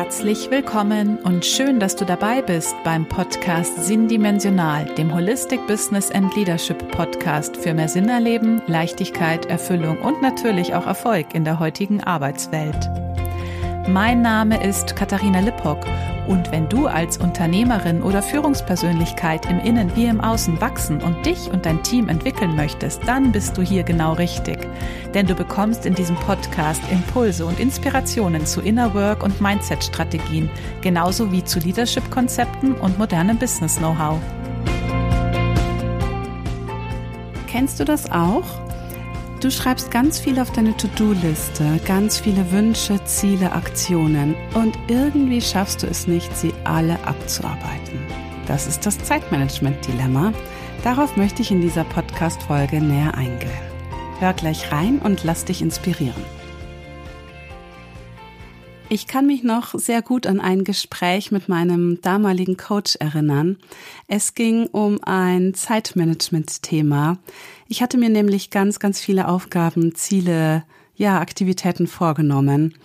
[0.00, 6.32] Herzlich willkommen und schön, dass du dabei bist beim Podcast Sinndimensional, dem Holistic Business and
[6.36, 12.00] Leadership Podcast für mehr Sinn erleben, Leichtigkeit, Erfüllung und natürlich auch Erfolg in der heutigen
[12.00, 13.07] Arbeitswelt.
[13.88, 15.78] Mein Name ist Katharina Lippock
[16.26, 21.50] und wenn du als Unternehmerin oder Führungspersönlichkeit im Innen wie im Außen wachsen und dich
[21.50, 24.58] und dein Team entwickeln möchtest, dann bist du hier genau richtig.
[25.14, 30.50] Denn du bekommst in diesem Podcast Impulse und Inspirationen zu Inner Work und Mindset-Strategien,
[30.82, 34.18] genauso wie zu Leadership-Konzepten und modernem Business-Know-how.
[37.46, 38.67] Kennst du das auch?
[39.40, 45.84] Du schreibst ganz viel auf deine To-Do-Liste, ganz viele Wünsche, Ziele, Aktionen und irgendwie schaffst
[45.84, 48.00] du es nicht, sie alle abzuarbeiten.
[48.48, 50.32] Das ist das Zeitmanagement-Dilemma.
[50.82, 53.50] Darauf möchte ich in dieser Podcast-Folge näher eingehen.
[54.18, 56.37] Hör gleich rein und lass dich inspirieren.
[58.90, 63.58] Ich kann mich noch sehr gut an ein Gespräch mit meinem damaligen Coach erinnern.
[64.06, 67.18] Es ging um ein Zeitmanagement-Thema.
[67.68, 70.64] Ich hatte mir nämlich ganz, ganz viele Aufgaben, Ziele,
[70.96, 72.76] ja, Aktivitäten vorgenommen.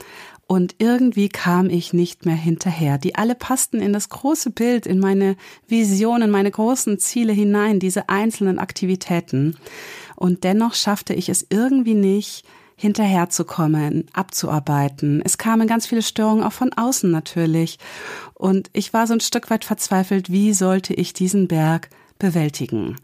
[0.46, 2.98] Und irgendwie kam ich nicht mehr hinterher.
[2.98, 5.38] Die alle passten in das große Bild, in meine
[5.70, 9.56] Visionen, meine großen Ziele hinein, diese einzelnen Aktivitäten.
[10.18, 15.22] Und dennoch schaffte ich es irgendwie nicht, hinterherzukommen, abzuarbeiten.
[15.24, 17.80] Es kamen ganz viele Störungen auch von außen natürlich.
[18.34, 22.96] Und ich war so ein Stück weit verzweifelt, wie sollte ich diesen Berg bewältigen?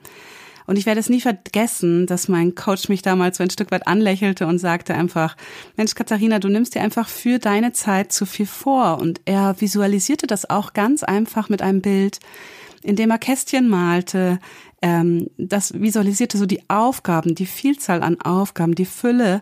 [0.70, 3.88] Und ich werde es nie vergessen, dass mein Coach mich damals so ein Stück weit
[3.88, 5.36] anlächelte und sagte einfach,
[5.78, 9.00] Mensch, Katharina, du nimmst dir einfach für deine Zeit zu viel vor.
[9.00, 12.20] Und er visualisierte das auch ganz einfach mit einem Bild,
[12.84, 14.40] in dem er Kästchen malte.
[14.82, 19.42] Ähm, das visualisierte so die Aufgaben, die Vielzahl an Aufgaben, die Fülle,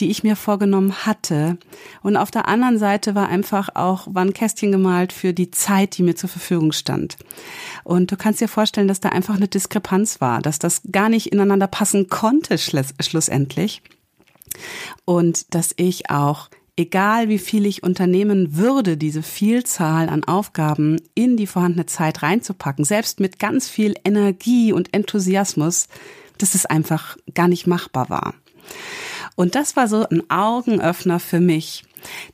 [0.00, 1.58] die ich mir vorgenommen hatte.
[2.02, 5.96] Und auf der anderen Seite war einfach auch, war ein Kästchen gemalt für die Zeit,
[5.96, 7.16] die mir zur Verfügung stand.
[7.82, 11.32] Und du kannst dir vorstellen, dass da einfach eine Diskrepanz war, dass das gar nicht
[11.32, 13.82] ineinander passen konnte schlussendlich.
[15.04, 21.36] Und dass ich auch egal wie viel ich unternehmen würde, diese Vielzahl an Aufgaben in
[21.36, 25.88] die vorhandene Zeit reinzupacken, selbst mit ganz viel Energie und Enthusiasmus,
[26.38, 28.34] dass es einfach gar nicht machbar war.
[29.36, 31.84] Und das war so ein Augenöffner für mich.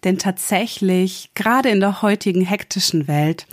[0.05, 3.47] Denn tatsächlich, gerade in der heutigen hektischen Welt,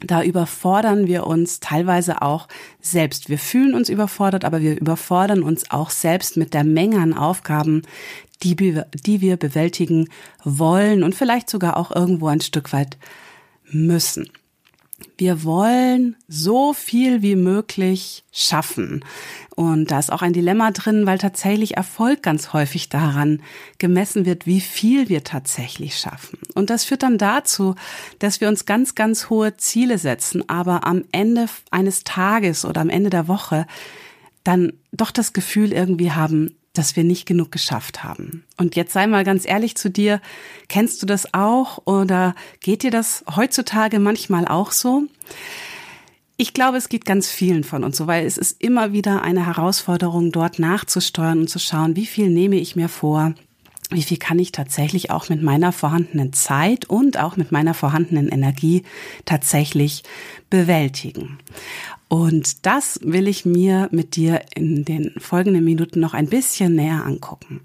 [0.00, 2.48] da überfordern wir uns teilweise auch
[2.80, 3.30] selbst.
[3.30, 7.82] Wir fühlen uns überfordert, aber wir überfordern uns auch selbst mit der Menge an Aufgaben,
[8.42, 10.08] die wir, die wir bewältigen
[10.44, 12.98] wollen und vielleicht sogar auch irgendwo ein Stück weit
[13.70, 14.30] müssen.
[15.18, 19.04] Wir wollen so viel wie möglich schaffen.
[19.54, 23.42] Und da ist auch ein Dilemma drin, weil tatsächlich Erfolg ganz häufig daran
[23.78, 26.38] gemessen wird, wie viel wir tatsächlich schaffen.
[26.54, 27.74] Und das führt dann dazu,
[28.18, 32.90] dass wir uns ganz, ganz hohe Ziele setzen, aber am Ende eines Tages oder am
[32.90, 33.66] Ende der Woche
[34.44, 38.44] dann doch das Gefühl irgendwie haben, dass wir nicht genug geschafft haben.
[38.56, 40.20] Und jetzt sei mal ganz ehrlich zu dir,
[40.68, 45.04] kennst du das auch oder geht dir das heutzutage manchmal auch so?
[46.38, 49.46] Ich glaube, es geht ganz vielen von uns so, weil es ist immer wieder eine
[49.46, 53.34] Herausforderung, dort nachzusteuern und zu schauen, wie viel nehme ich mir vor,
[53.90, 58.28] wie viel kann ich tatsächlich auch mit meiner vorhandenen Zeit und auch mit meiner vorhandenen
[58.28, 58.82] Energie
[59.24, 60.02] tatsächlich
[60.50, 61.38] bewältigen.
[62.08, 67.04] Und das will ich mir mit dir in den folgenden Minuten noch ein bisschen näher
[67.04, 67.60] angucken.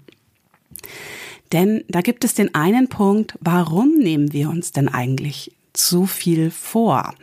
[1.52, 6.50] Denn da gibt es den einen Punkt, warum nehmen wir uns denn eigentlich zu viel
[6.50, 7.14] vor?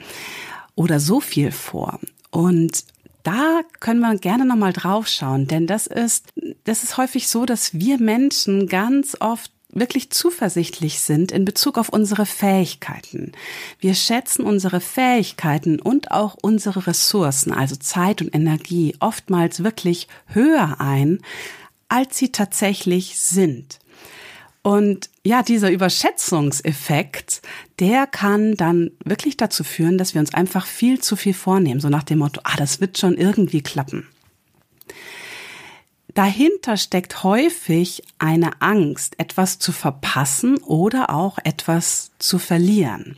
[0.80, 2.00] oder so viel vor.
[2.32, 2.86] Und
[3.30, 6.30] da können wir gerne nochmal drauf schauen, denn das ist,
[6.64, 11.90] das ist häufig so, dass wir Menschen ganz oft wirklich zuversichtlich sind in Bezug auf
[11.90, 13.34] unsere Fähigkeiten.
[13.80, 20.78] Wir schätzen unsere Fähigkeiten und auch unsere Ressourcen, also Zeit und Energie, oftmals wirklich höher
[20.80, 21.20] ein,
[21.88, 23.78] als sie tatsächlich sind.
[24.62, 27.42] Und ja, dieser Überschätzungseffekt,
[27.80, 31.90] der kann dann wirklich dazu führen, dass wir uns einfach viel zu viel vornehmen, so
[31.90, 34.08] nach dem Motto, ah, das wird schon irgendwie klappen.
[36.16, 43.16] Dahinter steckt häufig eine Angst, etwas zu verpassen oder auch etwas zu verlieren.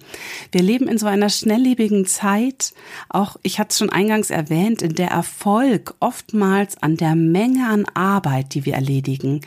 [0.51, 2.73] Wir leben in so einer schnelllebigen Zeit,
[3.09, 7.85] auch ich hatte es schon eingangs erwähnt, in der Erfolg oftmals an der Menge an
[7.93, 9.41] Arbeit, die wir erledigen,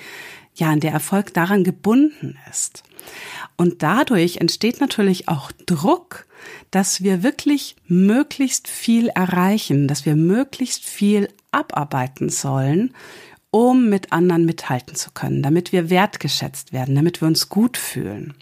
[0.55, 2.83] ja, an der Erfolg daran gebunden ist.
[3.57, 6.27] Und dadurch entsteht natürlich auch Druck,
[6.71, 12.95] dass wir wirklich möglichst viel erreichen, dass wir möglichst viel abarbeiten sollen,
[13.51, 18.35] um mit anderen mithalten zu können, damit wir wertgeschätzt werden, damit wir uns gut fühlen.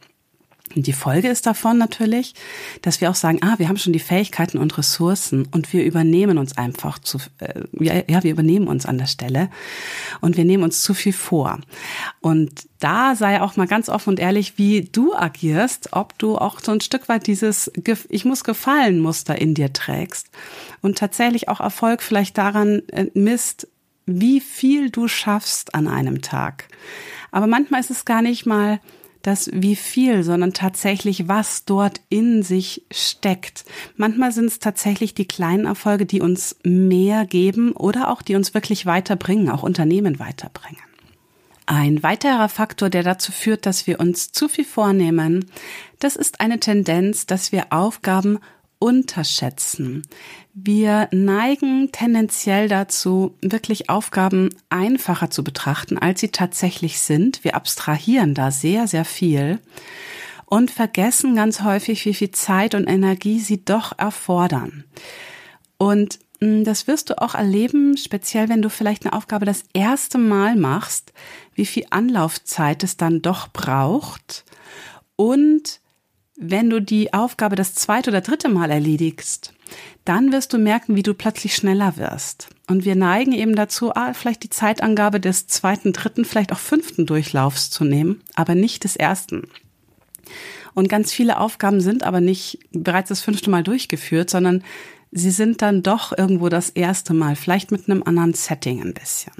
[0.74, 2.34] Und die Folge ist davon natürlich,
[2.82, 6.38] dass wir auch sagen, ah, wir haben schon die Fähigkeiten und Ressourcen und wir übernehmen
[6.38, 9.50] uns einfach zu, äh, ja, ja, wir übernehmen uns an der Stelle
[10.20, 11.58] und wir nehmen uns zu viel vor.
[12.20, 16.60] Und da sei auch mal ganz offen und ehrlich, wie du agierst, ob du auch
[16.60, 17.70] so ein Stück weit dieses
[18.08, 20.30] Ich muss gefallen Muster in dir trägst
[20.80, 23.68] und tatsächlich auch Erfolg vielleicht daran äh, misst,
[24.06, 26.68] wie viel du schaffst an einem Tag.
[27.30, 28.80] Aber manchmal ist es gar nicht mal
[29.26, 33.64] das wie viel, sondern tatsächlich, was dort in sich steckt.
[33.96, 38.54] Manchmal sind es tatsächlich die kleinen Erfolge, die uns mehr geben oder auch die uns
[38.54, 40.82] wirklich weiterbringen, auch Unternehmen weiterbringen.
[41.66, 45.46] Ein weiterer Faktor, der dazu führt, dass wir uns zu viel vornehmen,
[46.00, 48.40] das ist eine Tendenz, dass wir Aufgaben
[48.82, 50.02] unterschätzen.
[50.54, 57.44] Wir neigen tendenziell dazu, wirklich Aufgaben einfacher zu betrachten, als sie tatsächlich sind.
[57.44, 59.60] Wir abstrahieren da sehr, sehr viel
[60.46, 64.82] und vergessen ganz häufig, wie viel Zeit und Energie sie doch erfordern.
[65.78, 70.18] Und hm, das wirst du auch erleben, speziell wenn du vielleicht eine Aufgabe das erste
[70.18, 71.12] Mal machst,
[71.54, 74.44] wie viel Anlaufzeit es dann doch braucht
[75.14, 75.81] und
[76.36, 79.52] wenn du die Aufgabe das zweite oder dritte Mal erledigst,
[80.04, 82.48] dann wirst du merken, wie du plötzlich schneller wirst.
[82.68, 87.06] Und wir neigen eben dazu, ah, vielleicht die Zeitangabe des zweiten, dritten, vielleicht auch fünften
[87.06, 89.48] Durchlaufs zu nehmen, aber nicht des ersten.
[90.74, 94.64] Und ganz viele Aufgaben sind aber nicht bereits das fünfte Mal durchgeführt, sondern
[95.12, 99.34] sie sind dann doch irgendwo das erste Mal, vielleicht mit einem anderen Setting ein bisschen.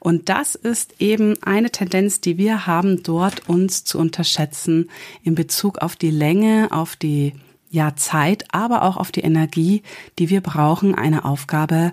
[0.00, 4.90] Und das ist eben eine Tendenz, die wir haben, dort uns zu unterschätzen
[5.22, 7.34] in Bezug auf die Länge, auf die
[7.70, 9.82] ja, Zeit, aber auch auf die Energie,
[10.18, 11.92] die wir brauchen, eine Aufgabe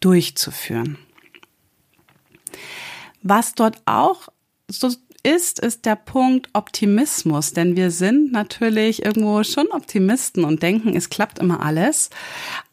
[0.00, 0.98] durchzuführen.
[3.22, 4.28] Was dort auch
[4.68, 4.90] so
[5.22, 11.10] ist, ist der Punkt Optimismus, denn wir sind natürlich irgendwo schon Optimisten und denken, es
[11.10, 12.10] klappt immer alles.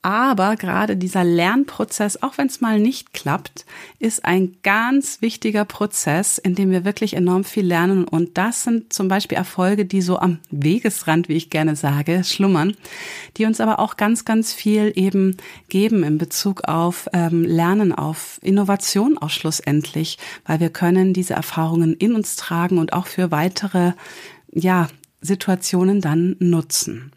[0.02, 3.66] Aber gerade dieser Lernprozess, auch wenn es mal nicht klappt,
[4.00, 8.06] ist ein ganz wichtiger Prozess, in dem wir wirklich enorm viel lernen.
[8.06, 12.78] Und das sind zum Beispiel Erfolge, die so am Wegesrand, wie ich gerne sage, schlummern,
[13.36, 15.36] die uns aber auch ganz, ganz viel eben
[15.68, 21.94] geben in Bezug auf ähm, Lernen, auf Innovation auch schlussendlich, weil wir können diese Erfahrungen
[21.96, 23.92] in uns tragen und auch für weitere,
[24.54, 24.88] ja,
[25.22, 27.12] Situationen dann nutzen.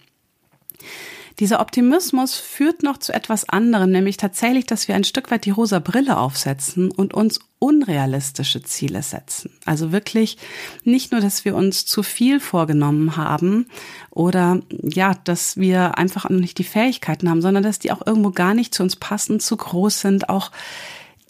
[1.39, 5.51] Dieser Optimismus führt noch zu etwas anderem, nämlich tatsächlich, dass wir ein Stück weit die
[5.51, 9.51] rosa Brille aufsetzen und uns unrealistische Ziele setzen.
[9.65, 10.37] Also wirklich
[10.85, 13.67] nicht nur, dass wir uns zu viel vorgenommen haben
[14.11, 18.31] oder ja, dass wir einfach noch nicht die Fähigkeiten haben, sondern dass die auch irgendwo
[18.31, 20.51] gar nicht zu uns passen, zu groß sind, auch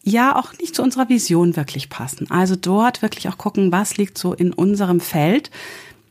[0.02, 2.31] ja auch nicht zu unserer Vision wirklich passen.
[2.31, 5.50] Also dort wirklich auch gucken, was liegt so in unserem Feld,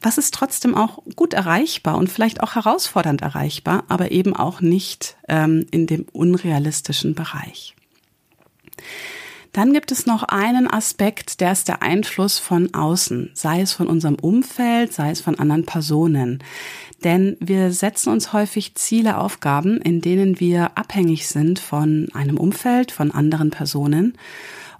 [0.01, 5.15] was ist trotzdem auch gut erreichbar und vielleicht auch herausfordernd erreichbar, aber eben auch nicht
[5.27, 7.75] ähm, in dem unrealistischen Bereich.
[9.53, 13.88] Dann gibt es noch einen Aspekt, der ist der Einfluss von außen, sei es von
[13.88, 16.42] unserem Umfeld, sei es von anderen Personen.
[17.03, 22.92] Denn wir setzen uns häufig Ziele, Aufgaben, in denen wir abhängig sind von einem Umfeld,
[22.92, 24.18] von anderen Personen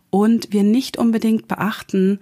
[0.10, 2.20] und wir nicht unbedingt beachten,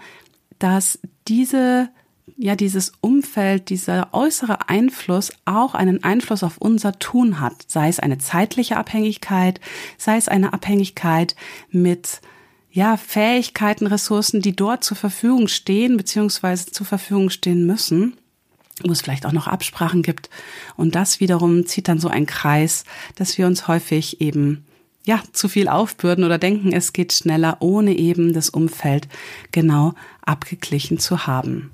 [0.57, 1.89] dass diese
[2.37, 7.99] ja dieses Umfeld, dieser äußere Einfluss auch einen Einfluss auf unser Tun hat, sei es
[7.99, 9.59] eine zeitliche Abhängigkeit,
[9.97, 11.35] sei es eine Abhängigkeit
[11.71, 12.21] mit
[12.71, 18.18] ja, Fähigkeiten, Ressourcen, die dort zur Verfügung stehen, beziehungsweise zur Verfügung stehen müssen,
[18.83, 20.30] wo es vielleicht auch noch Absprachen gibt.
[20.75, 24.65] Und das wiederum zieht dann so einen Kreis, dass wir uns häufig eben
[25.06, 29.07] ja, zu viel aufbürden oder denken, es geht schneller, ohne eben das Umfeld
[29.51, 31.71] genau abgeglichen zu haben.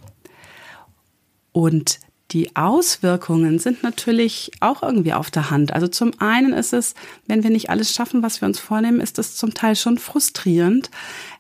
[1.55, 5.71] Und die Auswirkungen sind natürlich auch irgendwie auf der Hand.
[5.71, 6.93] Also zum einen ist es,
[7.27, 10.91] wenn wir nicht alles schaffen, was wir uns vornehmen, ist es zum Teil schon frustrierend.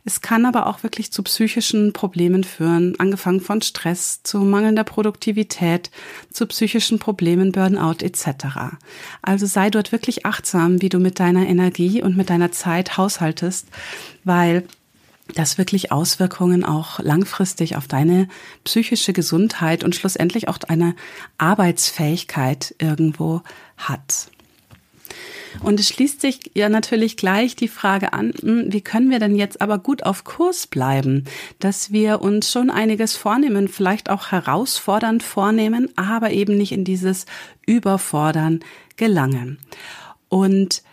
[0.05, 5.91] Es kann aber auch wirklich zu psychischen Problemen führen, angefangen von Stress, zu mangelnder Produktivität,
[6.31, 8.77] zu psychischen Problemen, Burnout etc.
[9.21, 13.67] Also sei dort wirklich achtsam, wie du mit deiner Energie und mit deiner Zeit haushaltest,
[14.23, 14.63] weil
[15.33, 18.27] das wirklich Auswirkungen auch langfristig auf deine
[18.63, 20.95] psychische Gesundheit und schlussendlich auch deine
[21.37, 23.41] Arbeitsfähigkeit irgendwo
[23.77, 24.29] hat.
[25.61, 29.35] Und es schließt sich ja natürlich gleich die Frage an, hm, wie können wir denn
[29.35, 31.23] jetzt aber gut auf Kurs bleiben,
[31.59, 37.25] dass wir uns schon einiges vornehmen, vielleicht auch herausfordernd vornehmen, aber eben nicht in dieses
[37.65, 38.59] Überfordern
[38.97, 39.59] gelangen.
[40.29, 40.83] Und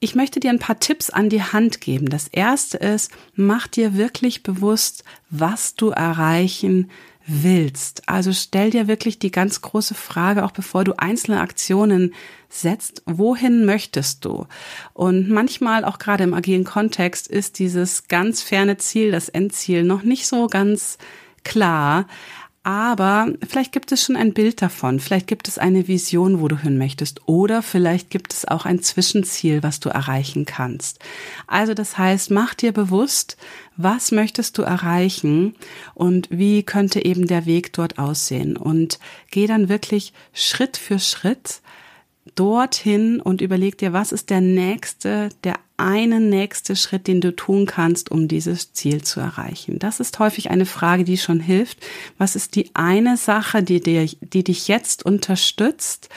[0.00, 2.08] Ich möchte dir ein paar Tipps an die Hand geben.
[2.08, 6.90] Das erste ist, mach dir wirklich bewusst, was du erreichen
[7.26, 8.08] willst.
[8.08, 12.14] Also stell dir wirklich die ganz große Frage, auch bevor du einzelne Aktionen
[12.48, 14.46] setzt, wohin möchtest du?
[14.94, 20.02] Und manchmal, auch gerade im agilen Kontext, ist dieses ganz ferne Ziel, das Endziel, noch
[20.02, 20.96] nicht so ganz
[21.44, 22.06] klar.
[22.68, 26.58] Aber vielleicht gibt es schon ein Bild davon, vielleicht gibt es eine Vision, wo du
[26.58, 27.26] hin möchtest.
[27.26, 30.98] Oder vielleicht gibt es auch ein Zwischenziel, was du erreichen kannst.
[31.46, 33.38] Also das heißt, mach dir bewusst,
[33.78, 35.54] was möchtest du erreichen
[35.94, 38.58] und wie könnte eben der Weg dort aussehen.
[38.58, 38.98] Und
[39.30, 41.62] geh dann wirklich Schritt für Schritt
[42.34, 47.66] dorthin und überleg dir, was ist der nächste, der eine nächste Schritt, den du tun
[47.66, 49.78] kannst, um dieses Ziel zu erreichen?
[49.78, 51.78] Das ist häufig eine Frage, die schon hilft.
[52.18, 56.08] Was ist die eine Sache, die, dir, die dich jetzt unterstützt?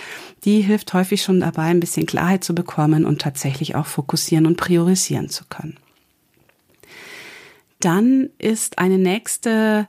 [0.43, 4.57] Die hilft häufig schon dabei, ein bisschen Klarheit zu bekommen und tatsächlich auch fokussieren und
[4.57, 5.77] priorisieren zu können.
[7.79, 9.87] Dann ist eine nächste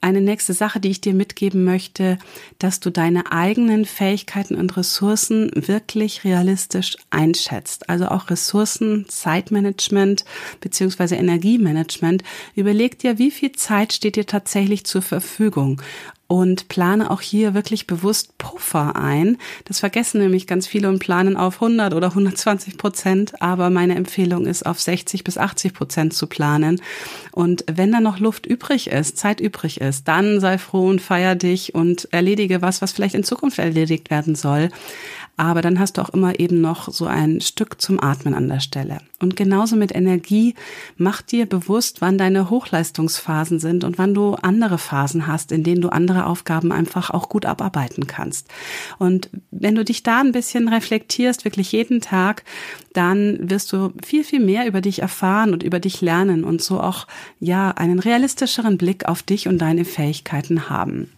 [0.00, 2.18] eine nächste Sache, die ich dir mitgeben möchte,
[2.58, 7.88] dass du deine eigenen Fähigkeiten und Ressourcen wirklich realistisch einschätzt.
[7.88, 10.24] Also auch Ressourcen, Zeitmanagement
[10.60, 12.22] beziehungsweise Energiemanagement.
[12.54, 15.80] Überleg dir, wie viel Zeit steht dir tatsächlich zur Verfügung
[16.28, 19.38] und plane auch hier wirklich bewusst Puffer ein.
[19.64, 24.46] Das vergessen nämlich ganz viele und planen auf 100 oder 120 Prozent, aber meine Empfehlung
[24.46, 26.80] ist, auf 60 bis 80 Prozent zu planen.
[27.32, 31.34] Und wenn da noch Luft übrig ist, Zeit übrig ist, dann sei froh und feier
[31.34, 34.70] dich und erledige was, was vielleicht in Zukunft erledigt werden soll.
[35.38, 38.60] Aber dann hast du auch immer eben noch so ein Stück zum Atmen an der
[38.60, 38.98] Stelle.
[39.20, 40.54] Und genauso mit Energie,
[40.96, 45.82] mach dir bewusst, wann deine Hochleistungsphasen sind und wann du andere Phasen hast, in denen
[45.82, 48.48] du andere Aufgaben einfach auch gut abarbeiten kannst.
[48.98, 52.44] Und wenn du dich da ein bisschen reflektierst, wirklich jeden Tag,
[52.94, 56.80] dann wirst du viel, viel mehr über dich erfahren und über dich lernen und so
[56.80, 57.06] auch,
[57.40, 61.10] ja, einen realistischeren Blick auf dich und deine Fähigkeiten haben.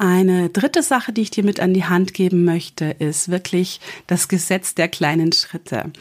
[0.00, 4.28] Eine dritte Sache, die ich dir mit an die Hand geben möchte, ist wirklich das
[4.28, 5.92] Gesetz der kleinen Schritte.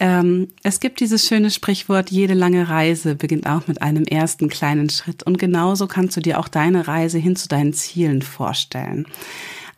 [0.00, 4.90] Ähm, es gibt dieses schöne Sprichwort, jede lange Reise beginnt auch mit einem ersten kleinen
[4.90, 5.22] Schritt.
[5.22, 9.06] Und genauso kannst du dir auch deine Reise hin zu deinen Zielen vorstellen.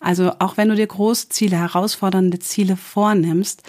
[0.01, 3.65] Also auch wenn du dir große Ziele, herausfordernde Ziele vornimmst,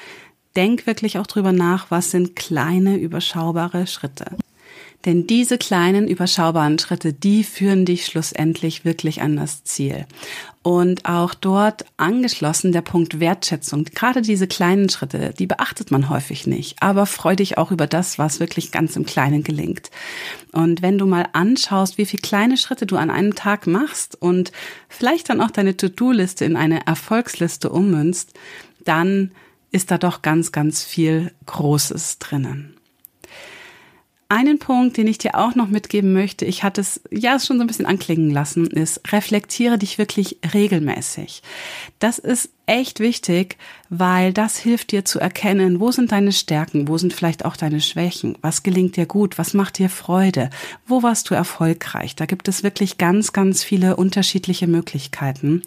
[0.56, 4.28] denk wirklich auch drüber nach, was sind kleine, überschaubare Schritte.
[5.06, 10.06] Denn diese kleinen, überschaubaren Schritte, die führen dich schlussendlich wirklich an das Ziel.
[10.62, 13.84] Und auch dort angeschlossen der Punkt Wertschätzung.
[13.84, 16.82] Gerade diese kleinen Schritte, die beachtet man häufig nicht.
[16.82, 19.92] Aber freu dich auch über das, was wirklich ganz im Kleinen gelingt.
[20.54, 24.54] Und wenn du mal anschaust, wie viele kleine Schritte du an einem Tag machst und
[24.88, 28.32] vielleicht dann auch deine To-Do-Liste in eine Erfolgsliste ummünzt,
[28.86, 29.32] dann
[29.72, 32.78] ist da doch ganz, ganz viel Großes drinnen
[34.34, 37.64] einen Punkt, den ich dir auch noch mitgeben möchte, ich hatte es ja schon so
[37.64, 41.44] ein bisschen anklingen lassen, ist, reflektiere dich wirklich regelmäßig.
[42.00, 43.58] Das ist echt wichtig,
[43.90, 47.80] weil das hilft dir zu erkennen, wo sind deine Stärken, wo sind vielleicht auch deine
[47.80, 50.50] Schwächen, was gelingt dir gut, was macht dir Freude,
[50.88, 52.16] wo warst du erfolgreich.
[52.16, 55.62] Da gibt es wirklich ganz, ganz viele unterschiedliche Möglichkeiten.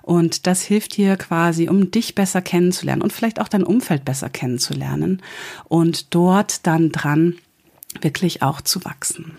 [0.00, 4.30] Und das hilft dir quasi, um dich besser kennenzulernen und vielleicht auch dein Umfeld besser
[4.30, 5.20] kennenzulernen
[5.68, 7.34] und dort dann dran
[8.02, 9.36] wirklich auch zu wachsen.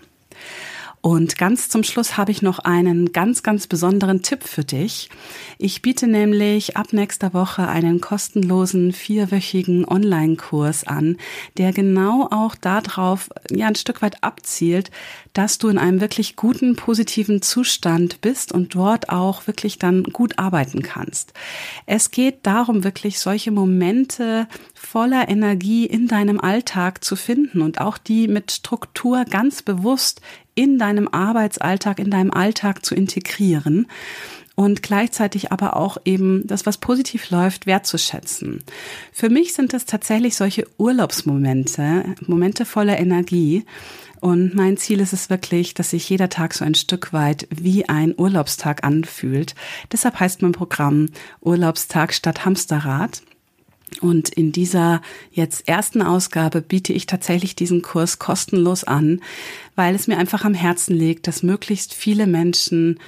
[1.02, 5.08] Und ganz zum Schluss habe ich noch einen ganz, ganz besonderen Tipp für dich.
[5.56, 11.16] Ich biete nämlich ab nächster Woche einen kostenlosen vierwöchigen Online-Kurs an,
[11.56, 14.90] der genau auch darauf ja ein Stück weit abzielt,
[15.32, 20.38] dass du in einem wirklich guten, positiven Zustand bist und dort auch wirklich dann gut
[20.38, 21.32] arbeiten kannst.
[21.86, 27.96] Es geht darum, wirklich solche Momente voller Energie in deinem Alltag zu finden und auch
[27.96, 30.20] die mit Struktur ganz bewusst
[30.60, 33.86] in deinem Arbeitsalltag, in deinem Alltag zu integrieren
[34.56, 38.62] und gleichzeitig aber auch eben das, was positiv läuft, wertzuschätzen.
[39.10, 43.64] Für mich sind das tatsächlich solche Urlaubsmomente, Momente voller Energie.
[44.20, 47.88] Und mein Ziel ist es wirklich, dass sich jeder Tag so ein Stück weit wie
[47.88, 49.54] ein Urlaubstag anfühlt.
[49.92, 51.08] Deshalb heißt mein Programm
[51.40, 53.22] Urlaubstag statt Hamsterrad.
[54.00, 59.20] Und in dieser jetzt ersten Ausgabe biete ich tatsächlich diesen Kurs kostenlos an,
[59.74, 62.98] weil es mir einfach am Herzen liegt, dass möglichst viele Menschen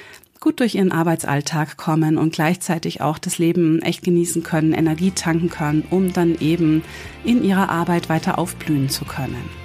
[0.40, 5.48] gut durch ihren Arbeitsalltag kommen und gleichzeitig auch das Leben echt genießen können, Energie tanken
[5.48, 6.82] können, um dann eben
[7.24, 9.61] in ihrer Arbeit weiter aufblühen zu können.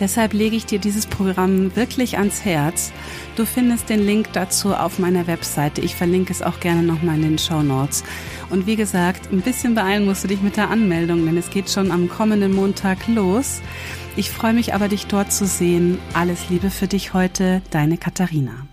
[0.00, 2.90] Deshalb lege ich dir dieses Programm wirklich ans Herz.
[3.36, 5.82] Du findest den Link dazu auf meiner Webseite.
[5.82, 8.02] Ich verlinke es auch gerne nochmal in den Show Notes.
[8.48, 11.70] Und wie gesagt, ein bisschen beeilen musst du dich mit der Anmeldung, denn es geht
[11.70, 13.60] schon am kommenden Montag los.
[14.16, 15.98] Ich freue mich aber, dich dort zu sehen.
[16.14, 18.69] Alles Liebe für dich heute, deine Katharina.